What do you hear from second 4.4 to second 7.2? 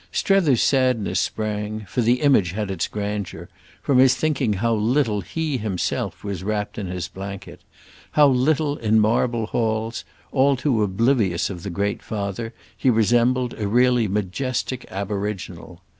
how little he himself was wrapt in his